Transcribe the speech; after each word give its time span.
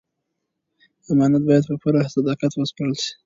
امانت 1.11 1.43
باید 1.47 1.63
په 1.69 1.75
پوره 1.81 2.01
صداقت 2.15 2.51
وسپارل 2.55 2.95
شي. 3.03 3.11